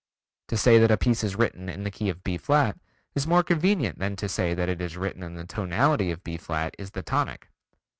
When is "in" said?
1.69-1.83, 5.21-5.35